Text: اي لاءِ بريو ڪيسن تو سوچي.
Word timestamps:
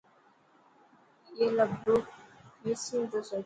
اي 1.37 1.45
لاءِ 1.57 1.69
بريو 1.79 1.97
ڪيسن 2.61 2.99
تو 3.11 3.19
سوچي. 3.27 3.39